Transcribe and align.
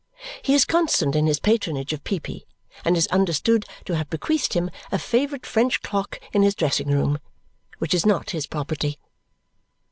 He 0.41 0.55
is 0.55 0.65
constant 0.65 1.15
in 1.15 1.27
his 1.27 1.39
patronage 1.39 1.93
of 1.93 2.03
Peepy 2.03 2.47
and 2.83 2.97
is 2.97 3.05
understood 3.09 3.65
to 3.85 3.95
have 3.97 4.09
bequeathed 4.09 4.53
him 4.55 4.71
a 4.91 4.97
favourite 4.97 5.45
French 5.45 5.83
clock 5.83 6.19
in 6.33 6.41
his 6.41 6.55
dressing 6.55 6.87
room 6.87 7.19
which 7.77 7.93
is 7.93 8.03
not 8.03 8.31
his 8.31 8.47
property. 8.47 8.97